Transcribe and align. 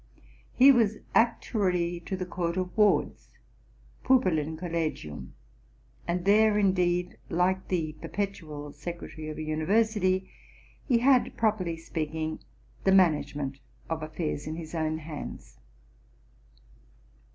He 0.55 0.71
was 0.71 0.95
ac 1.15 1.29
tuary 1.41 2.03
to 2.07 2.17
the 2.17 2.25
Court 2.25 2.57
of 2.57 2.75
Wards 2.75 3.37
(Pupillen 4.03 4.57
Collegium); 4.57 5.35
and 6.07 6.25
there, 6.25 6.57
indeed, 6.57 7.19
like 7.29 7.67
the 7.67 7.93
perpetual 8.01 8.73
secretary 8.73 9.29
of 9.29 9.37
a 9.37 9.43
university, 9.43 10.31
he 10.87 10.97
had, 10.97 11.37
properly 11.37 11.77
speaking, 11.77 12.39
the 12.83 12.91
management 12.91 13.59
of 13.91 14.01
affairs 14.01 14.47
in 14.47 14.55
his 14.55 14.73
own 14.73 14.97
hands. 14.97 15.59